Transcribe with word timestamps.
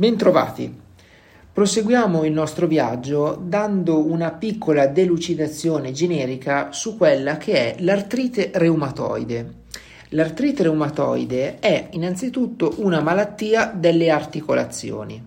Bentrovati. 0.00 0.74
Proseguiamo 1.52 2.24
il 2.24 2.32
nostro 2.32 2.66
viaggio 2.66 3.38
dando 3.38 4.02
una 4.10 4.30
piccola 4.30 4.86
delucidazione 4.86 5.92
generica 5.92 6.72
su 6.72 6.96
quella 6.96 7.36
che 7.36 7.74
è 7.74 7.82
l'artrite 7.82 8.50
reumatoide. 8.54 9.52
L'artrite 10.08 10.62
reumatoide 10.62 11.58
è 11.58 11.88
innanzitutto 11.90 12.76
una 12.78 13.02
malattia 13.02 13.66
delle 13.76 14.08
articolazioni. 14.08 15.22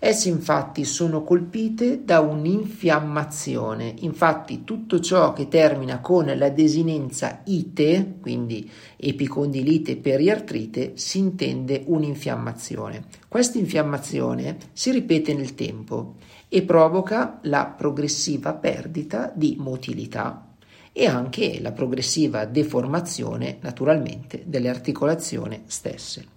Esse 0.00 0.28
infatti 0.28 0.84
sono 0.84 1.24
colpite 1.24 2.04
da 2.04 2.20
un'infiammazione, 2.20 3.94
infatti 3.98 4.62
tutto 4.62 5.00
ciò 5.00 5.32
che 5.32 5.48
termina 5.48 6.00
con 6.00 6.32
la 6.36 6.50
desinenza 6.50 7.40
ite, 7.44 8.14
quindi 8.20 8.70
epicondilite 8.96 9.96
periartrite, 9.96 10.92
si 10.94 11.18
intende 11.18 11.82
un'infiammazione. 11.86 13.06
Questa 13.26 13.58
infiammazione 13.58 14.56
si 14.72 14.92
ripete 14.92 15.34
nel 15.34 15.56
tempo 15.56 16.14
e 16.48 16.62
provoca 16.62 17.40
la 17.42 17.66
progressiva 17.66 18.54
perdita 18.54 19.32
di 19.34 19.56
motilità 19.58 20.46
e 20.92 21.06
anche 21.06 21.60
la 21.60 21.72
progressiva 21.72 22.44
deformazione 22.44 23.58
naturalmente 23.62 24.44
delle 24.46 24.68
articolazioni 24.68 25.62
stesse. 25.66 26.36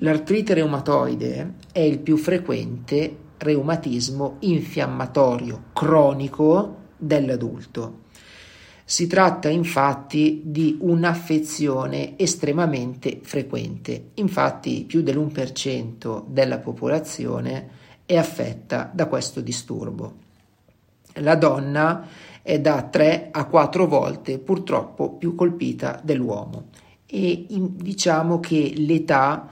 L'artrite 0.00 0.54
reumatoide 0.54 1.54
è 1.72 1.80
il 1.80 1.98
più 1.98 2.16
frequente 2.16 3.16
reumatismo 3.38 4.36
infiammatorio 4.40 5.64
cronico 5.72 6.76
dell'adulto. 6.96 8.06
Si 8.84 9.08
tratta 9.08 9.48
infatti 9.48 10.42
di 10.44 10.78
un'affezione 10.80 12.16
estremamente 12.16 13.18
frequente, 13.22 14.10
infatti 14.14 14.84
più 14.84 15.02
dell'1% 15.02 16.24
della 16.28 16.58
popolazione 16.58 17.68
è 18.06 18.16
affetta 18.16 18.90
da 18.94 19.06
questo 19.06 19.40
disturbo. 19.40 20.14
La 21.14 21.34
donna 21.34 22.06
è 22.40 22.60
da 22.60 22.82
3 22.84 23.30
a 23.32 23.44
4 23.46 23.86
volte 23.88 24.38
purtroppo 24.38 25.14
più 25.14 25.34
colpita 25.34 26.00
dell'uomo 26.02 26.68
e 27.04 27.46
in, 27.48 27.76
diciamo 27.76 28.38
che 28.38 28.72
l'età 28.76 29.48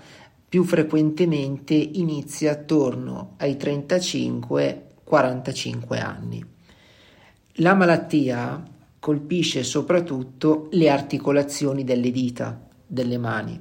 più 0.48 0.64
frequentemente 0.64 1.74
inizia 1.74 2.52
attorno 2.52 3.34
ai 3.38 3.54
35-45 3.54 6.00
anni. 6.00 6.44
La 7.60 7.74
malattia 7.74 8.62
colpisce 8.98 9.62
soprattutto 9.64 10.68
le 10.72 10.88
articolazioni 10.88 11.84
delle 11.84 12.10
dita, 12.10 12.58
delle 12.86 13.18
mani, 13.18 13.60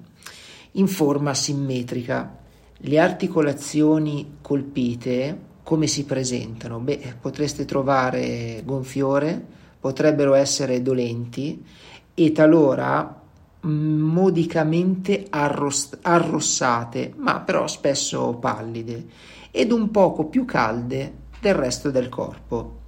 in 0.71 0.87
forma 0.87 1.33
simmetrica. 1.33 2.37
Le 2.77 2.99
articolazioni 2.99 4.37
colpite 4.41 5.53
come 5.63 5.87
si 5.87 6.05
presentano? 6.05 6.79
Beh, 6.79 7.15
potreste 7.19 7.65
trovare 7.65 8.61
gonfiore, 8.63 9.43
potrebbero 9.79 10.35
essere 10.35 10.83
dolenti 10.83 11.65
e 12.13 12.31
talora 12.31 13.23
modicamente 13.65 15.25
arrost- 15.29 15.99
arrossate, 16.01 17.13
ma 17.17 17.39
però 17.41 17.67
spesso 17.67 18.35
pallide, 18.35 19.05
ed 19.51 19.71
un 19.71 19.91
poco 19.91 20.25
più 20.25 20.45
calde 20.45 21.13
del 21.39 21.55
resto 21.55 21.91
del 21.91 22.09
corpo. 22.09 22.79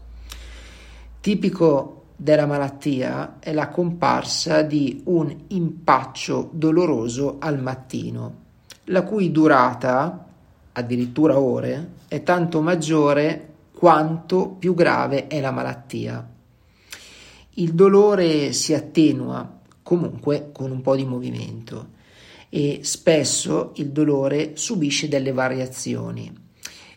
Tipico 1.20 2.04
della 2.16 2.46
malattia 2.46 3.38
è 3.40 3.54
la 3.54 3.70
comparsa 3.70 4.62
di 4.62 5.02
un 5.06 5.36
impaccio 5.48 6.50
doloroso 6.52 7.38
al 7.40 7.62
mattino, 7.62 8.36
la 8.86 9.04
cui 9.04 9.32
durata, 9.32 10.26
addirittura 10.72 11.38
ore, 11.38 11.92
è 12.08 12.24
tanto 12.24 12.62
maggiore 12.62 13.54
quanto 13.74 14.50
più 14.50 14.74
grave 14.74 15.28
è 15.28 15.40
la 15.40 15.52
malattia. 15.52 16.28
Il 17.52 17.74
dolore 17.74 18.54
si 18.54 18.74
attenua 18.74 19.57
comunque 19.88 20.50
con 20.52 20.70
un 20.70 20.82
po' 20.82 20.98
di 20.98 21.06
movimento 21.06 21.96
e 22.50 22.82
spesso 22.84 23.72
il 23.76 23.92
dolore 23.92 24.58
subisce 24.58 25.08
delle 25.08 25.32
variazioni 25.32 26.46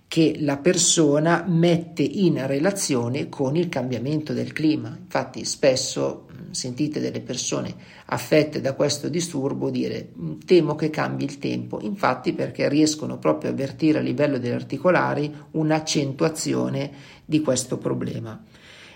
che 0.09 0.39
la 0.41 0.56
persona 0.56 1.45
mette 1.47 2.03
in 2.03 2.45
relazione 2.49 3.28
con 3.28 3.55
il 3.55 3.69
cambiamento 3.69 4.33
del 4.33 4.53
clima. 4.53 4.89
Infatti 5.01 5.45
spesso 5.45 6.27
sentite 6.51 6.99
delle 6.99 7.21
persone 7.21 7.73
affette 8.06 8.61
da 8.61 8.75
questo 8.75 9.09
disturbo 9.09 9.71
dire 9.71 10.11
temo 10.45 10.75
che 10.75 10.91
cambi 10.91 11.22
il 11.22 11.39
tempo, 11.39 11.78
infatti 11.81 12.33
perché 12.33 12.69
riescono 12.69 13.19
proprio 13.19 13.51
a 13.51 13.53
avvertire 13.53 14.01
a 14.01 14.03
livello 14.03 14.39
degli 14.39 14.51
articolari 14.51 15.33
un'accentuazione 15.53 16.91
di 17.25 17.41
questo 17.41 17.78
problema. 17.78 18.43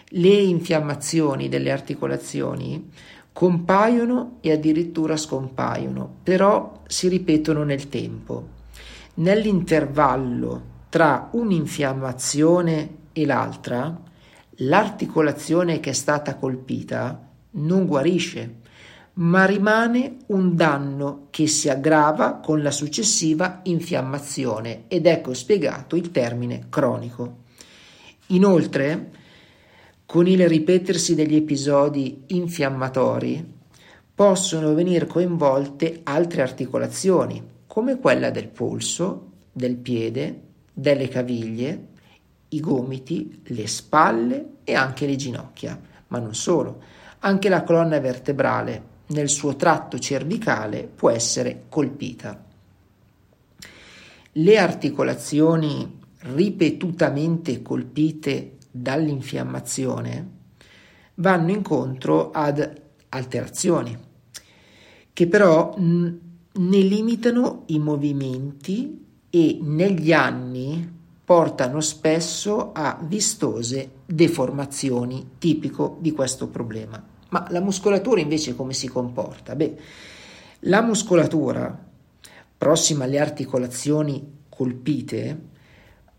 Le 0.08 0.28
infiammazioni 0.28 1.48
delle 1.48 1.70
articolazioni 1.70 2.90
compaiono 3.34 4.36
e 4.40 4.52
addirittura 4.52 5.16
scompaiono, 5.16 6.18
però 6.22 6.82
si 6.86 7.08
ripetono 7.08 7.64
nel 7.64 7.88
tempo. 7.88 8.50
Nell'intervallo 9.14 10.62
tra 10.88 11.30
un'infiammazione 11.32 12.96
e 13.12 13.26
l'altra, 13.26 14.00
l'articolazione 14.58 15.80
che 15.80 15.90
è 15.90 15.94
stata 15.94 16.36
colpita 16.36 17.28
non 17.56 17.86
guarisce, 17.86 18.60
ma 19.14 19.44
rimane 19.46 20.18
un 20.26 20.54
danno 20.54 21.26
che 21.30 21.48
si 21.48 21.68
aggrava 21.68 22.34
con 22.34 22.62
la 22.62 22.70
successiva 22.70 23.62
infiammazione 23.64 24.84
ed 24.86 25.06
ecco 25.06 25.34
spiegato 25.34 25.96
il 25.96 26.12
termine 26.12 26.66
cronico. 26.68 27.38
Inoltre, 28.28 29.10
con 30.06 30.26
il 30.26 30.48
ripetersi 30.48 31.14
degli 31.14 31.34
episodi 31.34 32.24
infiammatori 32.28 33.52
possono 34.14 34.74
venire 34.74 35.06
coinvolte 35.06 36.00
altre 36.04 36.42
articolazioni, 36.42 37.42
come 37.66 37.98
quella 37.98 38.30
del 38.30 38.48
polso, 38.48 39.32
del 39.50 39.76
piede, 39.76 40.40
delle 40.72 41.08
caviglie, 41.08 41.88
i 42.48 42.60
gomiti, 42.60 43.40
le 43.46 43.66
spalle 43.66 44.46
e 44.62 44.74
anche 44.74 45.06
le 45.06 45.16
ginocchia, 45.16 45.80
ma 46.08 46.18
non 46.18 46.34
solo, 46.34 46.82
anche 47.20 47.48
la 47.48 47.64
colonna 47.64 47.98
vertebrale 47.98 48.92
nel 49.06 49.28
suo 49.28 49.56
tratto 49.56 49.98
cervicale 49.98 50.88
può 50.94 51.10
essere 51.10 51.64
colpita. 51.68 52.44
Le 54.32 54.58
articolazioni 54.58 56.00
ripetutamente 56.20 57.62
colpite 57.62 58.56
dall'infiammazione 58.76 60.30
vanno 61.14 61.52
incontro 61.52 62.32
ad 62.32 62.82
alterazioni 63.10 63.96
che 65.12 65.28
però 65.28 65.76
ne 65.78 66.18
limitano 66.56 67.62
i 67.66 67.78
movimenti 67.78 69.06
e 69.30 69.58
negli 69.62 70.12
anni 70.12 70.92
portano 71.24 71.80
spesso 71.80 72.72
a 72.72 72.98
vistose 73.00 73.90
deformazioni 74.06 75.36
tipico 75.38 75.96
di 76.00 76.10
questo 76.10 76.48
problema. 76.48 77.00
Ma 77.28 77.46
la 77.50 77.60
muscolatura 77.60 78.20
invece 78.20 78.56
come 78.56 78.72
si 78.72 78.88
comporta? 78.88 79.54
Beh, 79.54 79.78
la 80.60 80.82
muscolatura 80.82 81.78
prossima 82.58 83.04
alle 83.04 83.20
articolazioni 83.20 84.42
colpite 84.48 85.52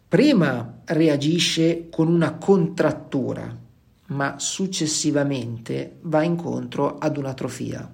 prima 0.07 0.81
reagisce 0.85 1.89
con 1.89 2.07
una 2.07 2.35
contrattura, 2.35 3.63
ma 4.07 4.35
successivamente 4.37 5.97
va 6.01 6.23
incontro 6.23 6.97
ad 6.97 7.17
un'atrofia 7.17 7.93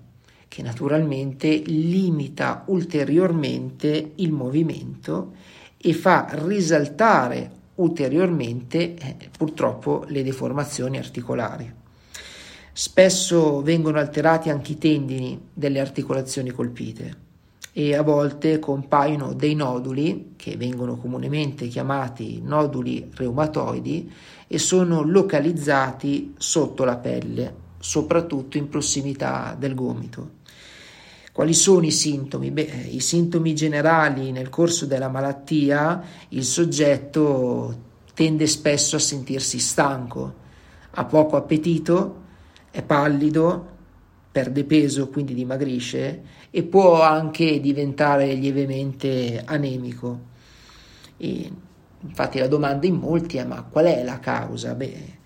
che 0.52 0.62
naturalmente 0.62 1.62
limita 1.66 2.64
ulteriormente 2.68 4.12
il 4.16 4.34
movimento 4.34 5.32
e 5.78 5.94
fa 5.94 6.28
risaltare 6.30 7.60
ulteriormente 7.76 8.96
eh, 8.96 9.30
purtroppo 9.36 10.04
le 10.08 10.24
deformazioni 10.24 10.98
articolari. 10.98 11.74
Spesso 12.74 13.62
vengono 13.62 13.98
alterati 13.98 14.50
anche 14.50 14.74
i 14.74 14.78
tendini 14.78 15.40
delle 15.54 15.80
articolazioni 15.80 16.50
colpite 16.50 17.30
e 17.74 17.96
a 17.96 18.02
volte 18.02 18.60
compaiono 18.60 19.34
dei 19.34 19.56
noduli 19.56 20.34
che 20.36 20.58
vengono 20.58 20.98
comunemente 20.98 21.68
chiamati 21.68 22.42
noduli 22.42 23.10
reumatoidi 23.14 24.12
e 24.48 24.58
sono 24.58 25.02
localizzati 25.04 26.34
sotto 26.38 26.84
la 26.84 26.98
pelle, 26.98 27.56
soprattutto 27.80 28.58
in 28.58 28.68
prossimità 28.68 29.56
del 29.58 29.74
gomito. 29.74 30.40
Quali 31.32 31.54
sono 31.54 31.86
i 31.86 31.92
sintomi? 31.92 32.52
Beh, 32.52 32.90
i 32.90 33.00
sintomi 33.00 33.56
generali 33.56 34.34
nel 34.34 34.50
corso 34.50 34.86
della 34.86 35.08
malattia, 35.08 36.04
il 36.30 36.44
soggetto 36.44 37.90
tende 38.14 38.48
spesso 38.48 38.98
a 38.98 39.00
sentirsi 39.00 39.58
stanco, 39.60 40.34
ha 40.92 41.06
poco 41.06 41.38
appetito, 41.38 42.20
è 42.70 42.82
pallido, 42.82 43.70
perde 44.30 44.66
peso, 44.66 45.08
quindi 45.08 45.34
dimagrisce 45.34 46.22
e 46.54 46.64
può 46.64 47.02
anche 47.02 47.62
diventare 47.62 48.34
lievemente 48.34 49.42
anemico. 49.46 50.30
E 51.16 51.50
infatti 52.02 52.40
la 52.40 52.48
domanda 52.48 52.86
in 52.86 52.96
molti 52.96 53.38
è 53.38 53.46
ma 53.46 53.64
qual 53.64 53.86
è 53.86 54.04
la 54.04 54.20
causa? 54.20 54.76
Beh, 54.76 55.20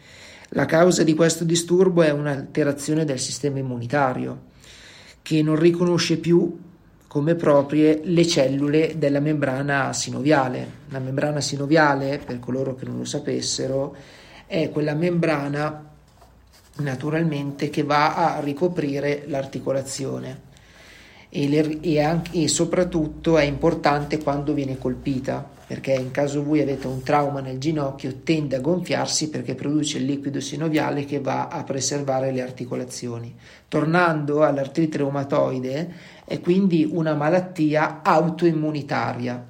la 0.49 0.65
causa 0.65 1.03
di 1.03 1.15
questo 1.15 1.43
disturbo 1.43 2.03
è 2.03 2.11
un'alterazione 2.11 3.03
del 3.03 3.19
sistema 3.19 3.57
immunitario 3.57 4.53
che 5.23 5.41
non 5.41 5.55
riconosce 5.55 6.17
più 6.17 6.59
come 7.07 7.33
proprie 7.33 8.01
le 8.03 8.27
cellule 8.27 8.95
della 8.97 9.19
membrana 9.19 9.91
sinoviale. 9.93 10.83
La 10.89 10.99
membrana 10.99 11.41
sinoviale, 11.41 12.19
per 12.23 12.39
coloro 12.39 12.75
che 12.75 12.85
non 12.85 12.97
lo 12.97 13.05
sapessero, 13.05 13.95
è 14.45 14.69
quella 14.69 14.93
membrana 14.93 15.91
naturalmente 16.77 17.69
che 17.69 17.83
va 17.83 18.35
a 18.35 18.39
ricoprire 18.41 19.23
l'articolazione 19.27 20.44
e, 21.37 21.49
le, 21.49 21.79
e, 21.81 21.99
anche, 21.99 22.43
e 22.43 22.47
soprattutto 22.47 23.37
è 23.37 23.43
importante 23.43 24.23
quando 24.23 24.53
viene 24.53 24.77
colpita 24.77 25.51
perché 25.67 25.91
in 25.91 26.11
caso 26.11 26.43
voi 26.43 26.61
avete 26.61 26.87
un 26.87 27.01
trauma 27.01 27.41
nel 27.41 27.57
ginocchio 27.57 28.21
tende 28.23 28.55
a 28.55 28.61
gonfiarsi 28.61 29.29
perché 29.29 29.55
produce 29.55 29.97
il 29.97 30.05
liquido 30.05 30.39
sinoviale 30.39 31.05
che 31.05 31.19
va 31.19 31.47
a 31.47 31.63
preservare 31.63 32.31
le 32.31 32.43
articolazioni. 32.43 33.35
Tornando 33.67 34.43
all'artrite 34.43 34.97
reumatoide, 34.97 35.93
è 36.23 36.39
quindi 36.39 36.87
una 36.89 37.15
malattia 37.15 38.01
autoimmunitaria. 38.03 39.43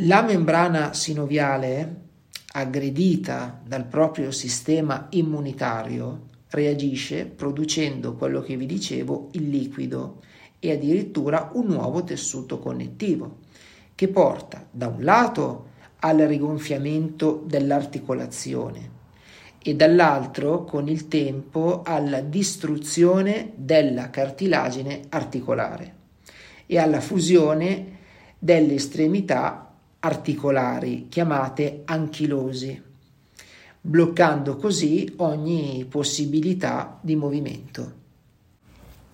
La 0.00 0.22
membrana 0.22 0.92
sinoviale 0.94 1.94
aggredita 2.54 3.60
dal 3.64 3.86
proprio 3.86 4.32
sistema 4.32 5.06
immunitario 5.10 6.26
reagisce 6.50 7.24
producendo 7.24 8.14
quello 8.14 8.40
che 8.40 8.56
vi 8.56 8.66
dicevo, 8.66 9.28
il 9.32 9.48
liquido 9.48 10.22
e 10.58 10.72
addirittura 10.72 11.50
un 11.54 11.66
nuovo 11.66 12.02
tessuto 12.04 12.58
connettivo 12.58 13.38
che 13.94 14.08
porta 14.08 14.66
da 14.70 14.88
un 14.88 15.02
lato 15.02 15.66
al 16.00 16.18
rigonfiamento 16.18 17.42
dell'articolazione 17.46 18.96
e 19.60 19.74
dall'altro 19.74 20.64
con 20.64 20.88
il 20.88 21.08
tempo 21.08 21.82
alla 21.84 22.20
distruzione 22.20 23.52
della 23.56 24.10
cartilagine 24.10 25.02
articolare 25.08 25.94
e 26.66 26.78
alla 26.78 27.00
fusione 27.00 27.96
delle 28.38 28.74
estremità 28.74 29.74
articolari 30.00 31.06
chiamate 31.08 31.82
anchilosi, 31.84 32.80
bloccando 33.80 34.56
così 34.56 35.12
ogni 35.16 35.84
possibilità 35.88 36.98
di 37.00 37.16
movimento. 37.16 38.06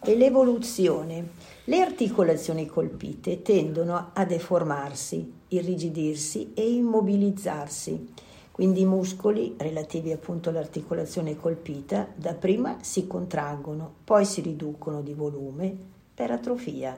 E 0.07 0.17
l'evoluzione 0.17 1.31
le 1.65 1.81
articolazioni 1.81 2.67
colpite 2.67 3.41
tendono 3.41 4.11
a 4.13 4.27
deformarsi, 4.27 5.33
irrigidirsi 5.49 6.53
e 6.53 6.75
immobilizzarsi. 6.75 8.13
Quindi 8.51 8.83
i 8.83 8.85
muscoli 8.85 9.55
relativi 9.57 10.13
appunto 10.13 10.51
all'articolazione 10.51 11.37
colpita 11.37 12.07
dapprima 12.15 12.77
si 12.83 13.07
contraggono, 13.07 13.95
poi 14.05 14.27
si 14.27 14.43
riducono 14.43 15.01
di 15.01 15.15
volume 15.15 15.75
per 16.13 16.31
atrofia. 16.31 16.95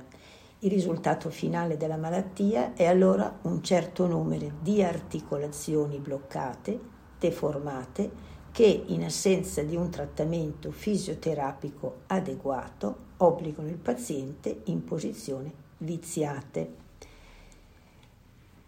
Il 0.59 0.71
risultato 0.71 1.31
finale 1.31 1.77
della 1.77 1.97
malattia 1.97 2.75
è 2.75 2.87
allora 2.87 3.39
un 3.43 3.63
certo 3.63 4.09
numero 4.09 4.51
di 4.61 4.83
articolazioni 4.83 5.99
bloccate, 5.99 6.81
deformate, 7.21 8.35
che 8.57 8.85
in 8.87 9.05
assenza 9.05 9.63
di 9.63 9.77
un 9.77 9.91
trattamento 9.91 10.71
fisioterapico 10.71 12.05
adeguato 12.07 12.97
obbligano 13.19 13.69
il 13.69 13.77
paziente 13.77 14.63
in 14.65 14.83
posizioni 14.83 15.53
viziate. 15.77 16.67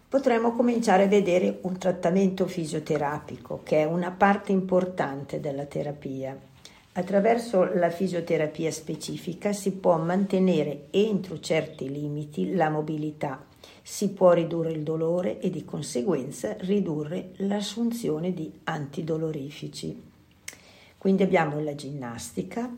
Potremmo 0.07 0.53
cominciare 0.53 1.05
a 1.05 1.09
vedere 1.09 1.61
un 1.63 1.79
trattamento 1.79 2.47
fisioterapico, 2.47 3.63
che 3.63 3.79
è 3.79 3.85
una 3.85 4.11
parte 4.11 4.53
importante 4.53 5.41
della 5.41 5.65
terapia. 5.65 6.39
Attraverso 6.93 7.73
la 7.73 7.89
fisioterapia 7.89 8.71
specifica 8.71 9.55
si 9.55 9.73
può 9.73 9.97
mantenere 9.97 10.89
entro 10.91 11.41
certi 11.41 11.91
limiti 11.91 12.55
la 12.55 12.69
mobilità, 12.69 13.43
si 13.83 14.11
può 14.11 14.33
ridurre 14.33 14.73
il 14.73 14.83
dolore 14.83 15.41
e 15.41 15.51
di 15.51 15.65
conseguenza 15.65 16.57
ridurre 16.61 17.31
l'assunzione 17.37 18.35
di 18.35 18.51
antidolorifici. 18.65 20.03
Quindi 20.99 21.23
abbiamo 21.23 21.61
la 21.61 21.75
ginnastica, 21.75 22.71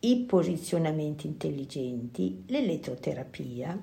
i 0.00 0.16
posizionamenti 0.18 1.26
intelligenti, 1.26 2.44
l'elettroterapia, 2.46 3.80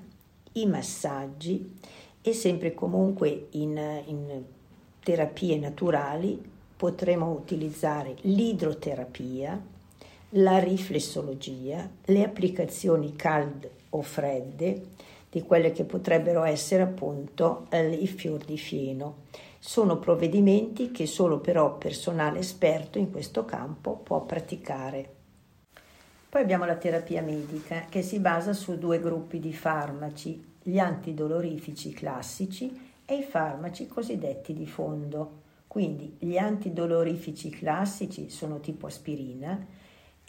i 0.52 0.66
massaggi 0.66 1.78
e 2.22 2.32
sempre 2.32 2.74
comunque 2.74 3.48
in, 3.50 4.02
in 4.06 4.42
terapie 5.02 5.58
naturali 5.58 6.40
potremo 6.76 7.30
utilizzare 7.32 8.16
l'idroterapia, 8.22 9.60
la 10.36 10.58
riflessologia, 10.58 11.88
le 12.04 12.24
applicazioni 12.24 13.14
calde 13.14 13.70
o 13.90 14.02
fredde 14.02 14.86
di 15.32 15.40
quelle 15.40 15.72
che 15.72 15.84
potrebbero 15.84 16.44
essere 16.44 16.82
appunto 16.82 17.64
eh, 17.70 17.88
i 17.88 18.06
fior 18.06 18.44
di 18.44 18.58
fieno. 18.58 19.22
Sono 19.58 19.98
provvedimenti 19.98 20.90
che 20.90 21.06
solo 21.06 21.38
però 21.38 21.78
personale 21.78 22.40
esperto 22.40 22.98
in 22.98 23.10
questo 23.10 23.46
campo 23.46 23.96
può 23.96 24.26
praticare. 24.26 25.08
Poi 26.28 26.42
abbiamo 26.42 26.66
la 26.66 26.76
terapia 26.76 27.22
medica 27.22 27.86
che 27.88 28.02
si 28.02 28.18
basa 28.18 28.52
su 28.52 28.76
due 28.76 29.00
gruppi 29.00 29.38
di 29.38 29.54
farmaci, 29.54 30.56
gli 30.62 30.78
antidolorifici 30.78 31.92
classici 31.92 32.92
e 33.06 33.16
i 33.16 33.22
farmaci 33.22 33.86
cosiddetti 33.86 34.52
di 34.52 34.66
fondo. 34.66 35.40
Quindi 35.66 36.14
gli 36.18 36.36
antidolorifici 36.36 37.48
classici 37.48 38.28
sono 38.28 38.60
tipo 38.60 38.86
aspirina 38.86 39.66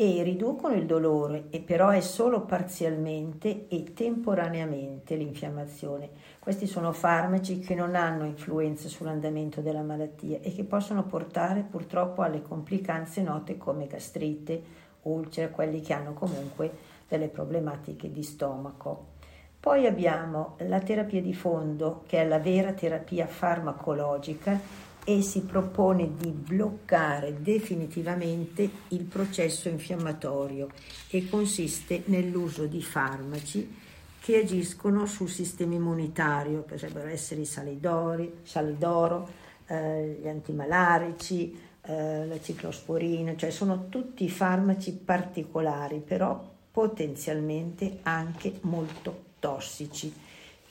e 0.03 0.23
riducono 0.23 0.75
il 0.75 0.85
dolore 0.85 1.45
e 1.49 1.61
però 1.61 1.89
è 1.89 2.01
solo 2.01 2.41
parzialmente 2.41 3.67
e 3.69 3.93
temporaneamente 3.93 5.15
l'infiammazione. 5.15 6.09
Questi 6.39 6.67
sono 6.67 6.91
farmaci 6.91 7.59
che 7.59 7.73
non 7.73 7.95
hanno 7.95 8.25
influenza 8.25 8.89
sull'andamento 8.89 9.61
della 9.61 9.81
malattia 9.81 10.39
e 10.41 10.53
che 10.53 10.65
possono 10.65 11.05
portare 11.05 11.61
purtroppo 11.61 12.21
alle 12.21 12.41
complicanze 12.41 13.21
note 13.21 13.57
come 13.57 13.87
gastrite, 13.87 14.61
ulcere, 15.03 15.51
quelli 15.51 15.79
che 15.79 15.93
hanno 15.93 16.11
comunque 16.13 16.71
delle 17.07 17.29
problematiche 17.29 18.11
di 18.11 18.23
stomaco. 18.23 19.11
Poi 19.57 19.85
abbiamo 19.85 20.57
la 20.67 20.79
terapia 20.79 21.21
di 21.21 21.33
fondo, 21.33 22.03
che 22.05 22.19
è 22.19 22.27
la 22.27 22.39
vera 22.39 22.73
terapia 22.73 23.25
farmacologica 23.25 24.59
e 25.05 25.21
si 25.21 25.41
propone 25.41 26.13
di 26.17 26.29
bloccare 26.29 27.41
definitivamente 27.41 28.69
il 28.89 29.03
processo 29.03 29.67
infiammatorio 29.67 30.69
e 31.09 31.27
consiste 31.29 32.03
nell'uso 32.05 32.65
di 32.65 32.81
farmaci 32.81 33.81
che 34.19 34.37
agiscono 34.37 35.05
sul 35.05 35.29
sistema 35.29 35.73
immunitario, 35.73 36.61
potrebbero 36.61 37.09
essere 37.09 37.41
i 37.41 37.45
salidori, 37.45 38.39
salidoro, 38.43 39.27
eh, 39.67 40.19
gli 40.21 40.27
antimalarici, 40.29 41.59
eh, 41.81 42.25
la 42.25 42.39
ciclosporina, 42.39 43.35
cioè 43.35 43.49
sono 43.49 43.89
tutti 43.89 44.29
farmaci 44.29 44.93
particolari, 44.93 45.99
però 45.99 46.51
potenzialmente 46.71 47.99
anche 48.03 48.59
molto 48.61 49.23
tossici, 49.39 50.13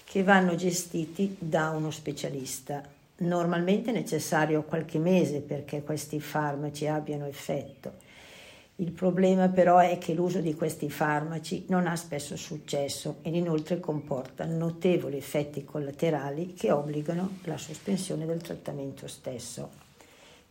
che 0.03 0.23
vanno 0.23 0.55
gestiti 0.55 1.37
da 1.39 1.71
uno 1.71 1.91
specialista. 1.91 2.92
Normalmente 3.23 3.91
è 3.91 3.93
necessario 3.93 4.65
qualche 4.65 4.99
mese 4.99 5.41
perché 5.41 5.83
questi 5.83 6.21
farmaci 6.21 6.89
abbiano 6.89 7.27
effetto. 7.27 7.93
Il 8.77 8.91
problema 8.91 9.49
però 9.49 9.79
è 9.79 9.97
che 9.99 10.13
l'uso 10.13 10.41
di 10.41 10.55
questi 10.55 10.91
farmaci 10.91 11.67
non 11.69 11.87
ha 11.87 11.95
spesso 11.95 12.37
successo 12.37 13.19
ed 13.23 13.37
inoltre 13.37 13.79
comporta 13.79 14.45
notevoli 14.45 15.19
effetti 15.19 15.65
collaterali 15.65 16.55
che 16.55 16.73
obbligano 16.73 17.39
la 17.45 17.59
sospensione 17.59 18.27
del 18.27 18.41
trattamento 18.41 19.07
stesso. 19.07 19.71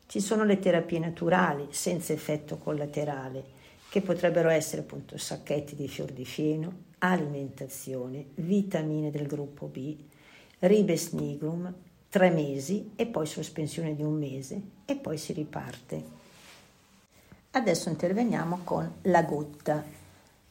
Ci 0.05 0.21
sono 0.21 0.45
le 0.45 0.59
terapie 0.59 0.99
naturali 0.99 1.67
senza 1.71 2.13
effetto 2.13 2.57
collaterale, 2.57 3.59
che 3.89 4.01
potrebbero 4.01 4.47
essere 4.47 4.83
appunto 4.83 5.17
sacchetti 5.17 5.75
di 5.75 5.89
fior 5.89 6.11
di 6.11 6.23
fieno, 6.23 6.83
alimentazione, 6.99 8.27
vitamine 8.35 9.11
del 9.11 9.27
gruppo 9.27 9.65
B, 9.65 9.97
ribes 10.59 11.11
nigrum, 11.11 11.73
tre 12.11 12.29
mesi 12.29 12.91
e 12.95 13.07
poi 13.07 13.25
sospensione 13.25 13.95
di 13.95 14.03
un 14.03 14.13
mese 14.13 14.61
e 14.85 14.95
poi 14.95 15.17
si 15.17 15.33
riparte. 15.33 16.03
Adesso 17.49 17.89
interveniamo 17.89 18.59
con 18.63 18.87
la 19.03 19.23
gutta. 19.23 19.83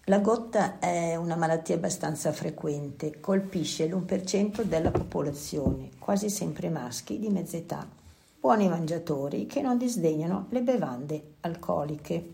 La 0.06 0.18
gota 0.18 0.80
è 0.80 1.14
una 1.14 1.36
malattia 1.36 1.76
abbastanza 1.76 2.32
frequente, 2.32 3.20
colpisce 3.20 3.86
l'1% 3.86 4.62
della 4.62 4.90
popolazione, 4.90 5.90
quasi 6.00 6.28
sempre 6.28 6.68
maschi 6.68 7.20
di 7.20 7.28
mezza 7.28 7.56
età 7.56 7.98
buoni 8.40 8.68
mangiatori 8.68 9.44
che 9.44 9.60
non 9.60 9.76
disdegnano 9.76 10.46
le 10.48 10.62
bevande 10.62 11.34
alcoliche. 11.40 12.32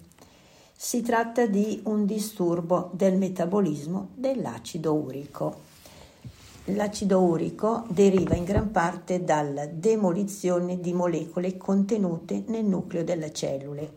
Si 0.76 1.02
tratta 1.02 1.47
di 1.47 1.80
un 1.87 2.06
disturbo 2.06 2.90
del 2.92 3.16
metabolismo 3.16 4.11
dell'acido 4.14 4.95
urico. 4.95 5.65
L'acido 6.70 7.23
urico 7.23 7.87
deriva 7.90 8.35
in 8.35 8.42
gran 8.42 8.73
parte 8.73 9.23
dalla 9.23 9.66
demolizione 9.66 10.80
di 10.80 10.92
molecole 10.92 11.56
contenute 11.56 12.42
nel 12.49 12.64
nucleo 12.64 13.04
delle 13.04 13.32
cellule. 13.32 13.92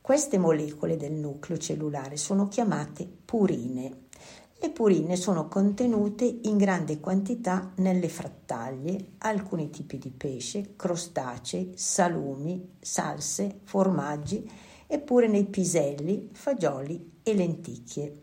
Queste 0.00 0.36
molecole 0.36 0.96
del 0.96 1.12
nucleo 1.12 1.56
cellulare 1.58 2.16
sono 2.16 2.48
chiamate 2.48 3.08
purine. 3.24 4.06
Le 4.60 4.70
purine 4.70 5.14
sono 5.14 5.46
contenute 5.46 6.24
in 6.42 6.56
grande 6.56 6.98
quantità 6.98 7.70
nelle 7.76 8.08
frattaglie, 8.08 9.12
alcuni 9.18 9.70
tipi 9.70 9.96
di 9.98 10.10
pesce, 10.10 10.74
crostacei, 10.74 11.74
salumi, 11.76 12.78
salse, 12.80 13.60
formaggi 13.62 14.50
e 14.88 14.98
pure 14.98 15.28
nei 15.28 15.44
piselli, 15.44 16.30
fagioli 16.32 17.20
e 17.22 17.34
lenticchie. 17.34 18.22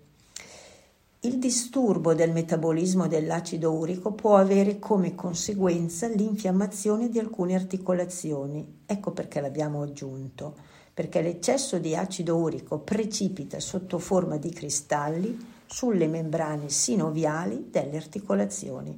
Il 1.25 1.39
disturbo 1.39 2.13
del 2.13 2.31
metabolismo 2.31 3.07
dell'acido 3.07 3.73
urico 3.73 4.11
può 4.11 4.35
avere 4.35 4.77
come 4.77 5.15
conseguenza 5.15 6.07
l'infiammazione 6.07 7.09
di 7.09 7.17
alcune 7.17 7.55
articolazioni. 7.55 8.83
Ecco 8.85 9.09
perché 9.09 9.41
l'abbiamo 9.41 9.81
aggiunto, 9.81 10.55
perché 10.93 11.23
l'eccesso 11.23 11.79
di 11.79 11.95
acido 11.95 12.35
urico 12.35 12.77
precipita 12.77 13.59
sotto 13.59 13.97
forma 13.97 14.37
di 14.37 14.51
cristalli 14.51 15.35
sulle 15.65 16.05
membrane 16.05 16.69
sinoviali 16.69 17.69
delle 17.71 17.97
articolazioni. 17.97 18.95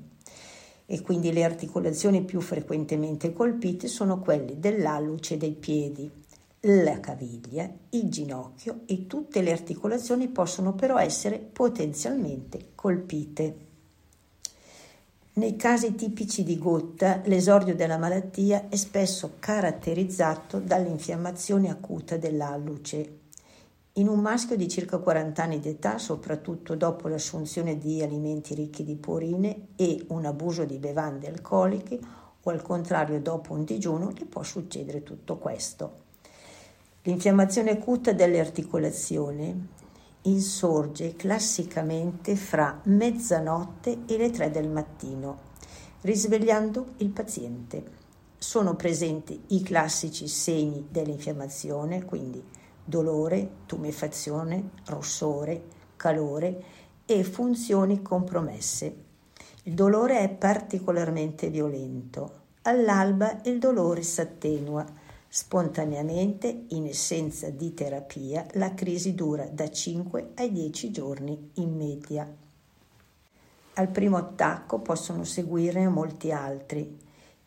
E 0.86 1.02
quindi 1.02 1.32
le 1.32 1.46
articolazioni 1.46 2.26
più 2.26 2.42
frequentemente 2.42 3.32
colpite 3.32 3.88
sono 3.88 4.20
quelle 4.20 4.60
dell'alluce 4.60 5.38
dei 5.38 5.54
piedi, 5.54 6.12
la 6.70 7.00
caviglia, 7.00 7.70
il 7.92 8.10
ginocchio 8.10 8.82
e 8.88 9.08
tutte 9.08 9.42
le 9.42 9.52
articolazioni 9.52 10.28
possono 10.28 10.74
però 10.74 10.98
essere 10.98 11.40
potenzialmente 11.40 12.72
colpite. 12.76 13.66
Nei 15.34 15.56
casi 15.56 15.96
tipici 15.96 16.44
di 16.44 16.58
gutta, 16.58 17.22
l'esordio 17.24 17.74
della 17.74 17.98
malattia 17.98 18.68
è 18.68 18.76
spesso 18.76 19.36
caratterizzato 19.40 20.60
dall'infiammazione 20.60 21.70
acuta 21.70 22.18
dell'alluce. 22.18 23.20
In 23.94 24.10
un 24.10 24.20
maschio 24.20 24.58
di 24.58 24.68
circa 24.68 24.98
40 24.98 25.42
anni 25.42 25.60
d'età, 25.60 25.98
soprattutto 26.00 26.76
dopo 26.76 27.08
l'assunzione 27.08 27.78
di 27.78 28.02
alimenti 28.04 28.54
ricchi 28.56 28.84
di 28.84 28.96
purine 28.96 29.68
e 29.78 30.04
un 30.10 30.26
abuso 30.26 30.66
di 30.66 30.80
bevande 30.80 31.28
alcoliche, 31.28 31.98
o 32.42 32.50
al 32.50 32.62
contrario 32.62 33.22
dopo 33.22 33.54
un 33.54 33.64
digiuno, 33.64 34.12
gli 34.12 34.26
può 34.26 34.44
succedere 34.44 35.02
tutto 35.04 35.38
questo. 35.38 36.07
L'infiammazione 37.08 37.72
acuta 37.72 38.12
delle 38.12 38.38
articolazioni 38.38 39.68
insorge 40.24 41.16
classicamente 41.16 42.36
fra 42.36 42.82
mezzanotte 42.84 44.00
e 44.06 44.18
le 44.18 44.30
3 44.30 44.52
del 44.52 44.68
mattino, 44.68 45.38
risvegliando 46.02 46.96
il 46.98 47.08
paziente. 47.12 47.84
Sono 48.38 48.76
presenti 48.76 49.42
i 49.48 49.64
classici 49.64 50.28
segni 50.28 50.88
dell'infiammazione, 50.92 52.04
quindi 52.04 52.44
dolore, 52.84 53.52
tumefazione, 53.68 54.72
rossore, 54.88 55.64
calore 55.96 56.64
e 57.06 57.24
funzioni 57.24 58.02
compromesse. 58.02 58.96
Il 59.64 59.74
dolore 59.76 60.20
è 60.20 60.30
particolarmente 60.30 61.50
violento. 61.50 62.42
All'alba 62.64 63.40
il 63.46 63.60
dolore 63.60 64.02
si 64.02 64.20
attenua 64.20 64.86
Spontaneamente, 65.30 66.66
in 66.70 66.86
essenza 66.86 67.50
di 67.50 67.74
terapia, 67.74 68.46
la 68.54 68.74
crisi 68.74 69.14
dura 69.14 69.46
da 69.52 69.70
5 69.70 70.32
ai 70.36 70.52
10 70.52 70.92
giorni 70.92 71.52
in 71.56 71.76
media. 71.76 72.28
Al 73.74 73.90
primo 73.90 74.18
attacco 74.18 74.80
possono 74.80 75.24
seguire 75.26 75.88
molti 75.90 76.32
altri. 76.32 76.98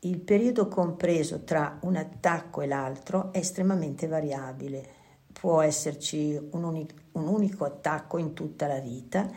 Il 0.01 0.19
periodo 0.19 0.69
compreso 0.69 1.41
tra 1.41 1.79
un 1.83 1.97
attacco 1.97 2.61
e 2.61 2.67
l'altro 2.67 3.33
è 3.33 3.39
estremamente 3.39 4.07
variabile. 4.07 4.87
Può 5.33 5.61
esserci 5.63 6.39
un, 6.53 6.63
unico, 6.63 6.95
un 7.13 7.27
unico 7.27 7.65
attacco 7.65 8.19
in 8.19 8.35
tutta 8.35 8.67
la 8.67 8.79
vita 8.79 9.29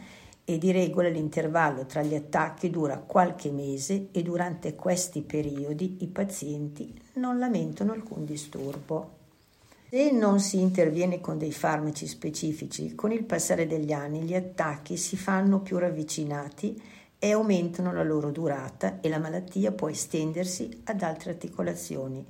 e 0.45 0.57
di 0.57 0.71
regola 0.71 1.09
l'intervallo 1.09 1.85
tra 1.85 2.01
gli 2.01 2.15
attacchi 2.15 2.69
dura 2.69 2.97
qualche 2.97 3.51
mese 3.51 4.07
e 4.11 4.21
durante 4.21 4.75
questi 4.75 5.21
periodi 5.21 5.97
i 6.01 6.07
pazienti 6.07 6.93
non 7.13 7.39
lamentano 7.39 7.93
alcun 7.93 8.25
disturbo. 8.25 9.21
Se 9.89 10.11
non 10.11 10.39
si 10.39 10.59
interviene 10.59 11.21
con 11.21 11.37
dei 11.37 11.51
farmaci 11.51 12.07
specifici, 12.07 12.95
con 12.95 13.11
il 13.11 13.23
passare 13.23 13.67
degli 13.67 13.91
anni 13.91 14.21
gli 14.21 14.33
attacchi 14.33 14.97
si 14.97 15.15
fanno 15.15 15.61
più 15.61 15.77
ravvicinati 15.77 16.81
e 17.19 17.31
aumentano 17.31 17.93
la 17.93 18.03
loro 18.03 18.31
durata 18.31 18.99
e 18.99 19.07
la 19.07 19.19
malattia 19.19 19.71
può 19.71 19.87
estendersi 19.87 20.81
ad 20.85 21.03
altre 21.03 21.31
articolazioni. 21.31 22.25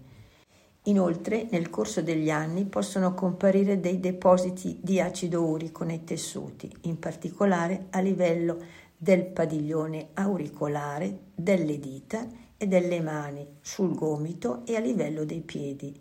Inoltre, 0.87 1.47
nel 1.49 1.69
corso 1.69 2.01
degli 2.01 2.29
anni 2.29 2.65
possono 2.65 3.13
comparire 3.13 3.79
dei 3.79 4.01
depositi 4.01 4.79
di 4.81 4.99
acido 4.99 5.45
urico 5.45 5.85
nei 5.85 6.03
tessuti, 6.03 6.69
in 6.81 6.99
particolare 6.99 7.85
a 7.91 8.01
livello 8.01 8.57
del 8.97 9.25
padiglione 9.25 10.09
auricolare, 10.15 11.19
delle 11.33 11.79
dita 11.79 12.27
e 12.57 12.67
delle 12.67 12.99
mani, 12.99 13.47
sul 13.61 13.95
gomito 13.95 14.65
e 14.65 14.75
a 14.75 14.79
livello 14.79 15.23
dei 15.23 15.39
piedi. 15.39 15.97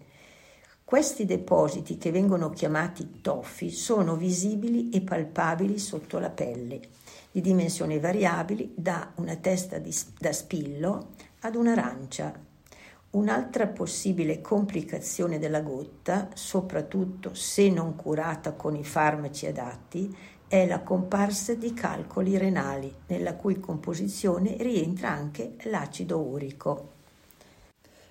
Questi 0.85 1.27
depositi, 1.27 1.97
che 1.97 2.11
vengono 2.11 2.51
chiamati 2.51 3.21
toffi, 3.21 3.71
sono 3.71 4.17
visibili 4.17 4.91
e 4.91 5.01
palpabili 5.01 5.79
sotto 5.79 6.19
la 6.19 6.31
pelle, 6.31 6.81
di 7.31 7.41
dimensioni 7.41 8.01
variabili 8.01 8.73
da 8.75 9.13
una 9.17 9.37
testa 9.37 9.79
di, 9.79 9.95
da 10.19 10.33
spillo 10.33 11.11
ad 11.41 11.55
un'arancia 11.55 12.51
Un'altra 13.13 13.67
possibile 13.67 14.41
complicazione 14.41 15.39
della 15.39 15.61
gotta, 15.61 16.31
soprattutto 16.33 17.35
se 17.35 17.69
non 17.69 17.95
curata 17.95 18.53
con 18.53 18.75
i 18.75 18.85
farmaci 18.85 19.47
adatti, 19.47 20.17
è 20.49 20.67
la 20.67 20.81
comparsa 20.81 21.53
di 21.53 21.75
calcoli 21.75 22.39
renali, 22.39 22.91
nella 23.09 23.35
cui 23.35 23.61
composizione 23.61 24.57
rientra 24.59 25.11
anche 25.11 25.57
l'acido 25.65 26.21
urico. 26.21 26.93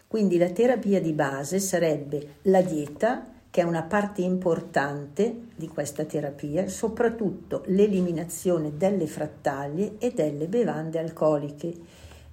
Quindi 0.05 0.37
la 0.37 0.51
terapia 0.51 1.01
di 1.01 1.13
base 1.13 1.59
sarebbe 1.59 2.35
la 2.43 2.61
dieta, 2.61 3.25
che 3.49 3.61
è 3.61 3.63
una 3.63 3.81
parte 3.81 4.21
importante 4.21 5.47
di 5.55 5.67
questa 5.67 6.05
terapia, 6.05 6.67
soprattutto 6.67 7.63
l'eliminazione 7.65 8.77
delle 8.77 9.07
frattaglie 9.07 9.95
e 9.97 10.11
delle 10.11 10.45
bevande 10.45 10.99
alcoliche 10.99 11.73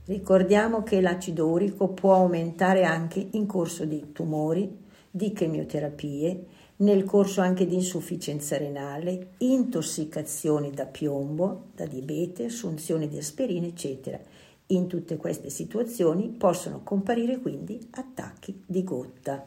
Ricordiamo 0.09 0.83
che 0.85 1.03
l'acido 1.03 1.49
urico 1.49 1.89
può 1.89 2.15
aumentare 2.15 2.85
anche 2.85 3.29
in 3.33 3.45
corso 3.45 3.85
di 3.85 4.13
tumori, 4.13 4.87
di 5.11 5.35
chemioterapie, 5.35 6.47
nel 6.77 7.05
corso 7.05 7.43
anche 7.43 7.67
di 7.67 7.75
insufficienza 7.75 8.57
renale, 8.57 9.33
intossicazioni 9.39 10.71
da 10.71 10.87
piombo, 10.87 11.65
da 11.75 11.85
diabete, 11.85 12.47
assunzione 12.47 13.07
di 13.07 13.19
aspirina, 13.19 13.67
eccetera. 13.67 14.19
In 14.69 14.87
tutte 14.87 15.19
queste 15.19 15.51
situazioni 15.51 16.29
possono 16.29 16.81
comparire 16.83 17.39
quindi 17.39 17.79
attacchi 17.91 18.63
di 18.65 18.83
gotta. 18.85 19.45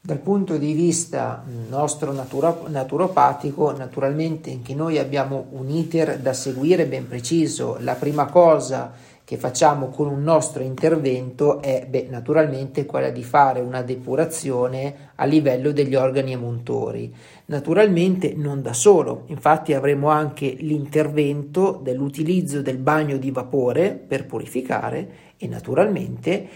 Dal 0.00 0.18
punto 0.18 0.58
di 0.58 0.74
vista 0.74 1.42
nostro 1.70 2.12
natura, 2.12 2.54
naturopatico, 2.66 3.74
naturalmente 3.74 4.50
anche 4.52 4.74
noi 4.74 4.98
abbiamo 4.98 5.46
un 5.52 5.70
iter 5.70 6.18
da 6.18 6.34
seguire 6.34 6.86
ben 6.86 7.08
preciso. 7.08 7.78
La 7.80 7.94
prima 7.94 8.26
cosa 8.26 9.07
che 9.28 9.36
facciamo 9.36 9.88
con 9.88 10.06
un 10.06 10.22
nostro 10.22 10.62
intervento 10.62 11.60
è 11.60 11.86
beh, 11.86 12.06
naturalmente 12.08 12.86
quella 12.86 13.10
di 13.10 13.22
fare 13.22 13.60
una 13.60 13.82
depurazione 13.82 15.10
a 15.16 15.26
livello 15.26 15.70
degli 15.70 15.94
organi 15.94 16.32
emuntori. 16.32 17.14
Naturalmente 17.44 18.32
non 18.34 18.62
da 18.62 18.72
solo, 18.72 19.24
infatti 19.26 19.74
avremo 19.74 20.08
anche 20.08 20.56
l'intervento 20.60 21.78
dell'utilizzo 21.82 22.62
del 22.62 22.78
bagno 22.78 23.18
di 23.18 23.30
vapore 23.30 23.92
per 23.92 24.24
purificare 24.24 25.34
e 25.36 25.46
naturalmente 25.46 26.48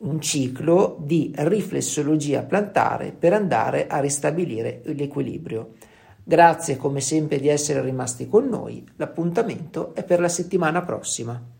un 0.00 0.20
ciclo 0.20 0.98
di 1.00 1.32
riflessologia 1.34 2.42
plantare 2.42 3.14
per 3.18 3.32
andare 3.32 3.86
a 3.86 4.00
ristabilire 4.00 4.82
l'equilibrio. 4.84 5.76
Grazie 6.22 6.76
come 6.76 7.00
sempre 7.00 7.40
di 7.40 7.48
essere 7.48 7.80
rimasti 7.80 8.28
con 8.28 8.46
noi, 8.50 8.86
l'appuntamento 8.96 9.94
è 9.94 10.04
per 10.04 10.20
la 10.20 10.28
settimana 10.28 10.82
prossima. 10.82 11.56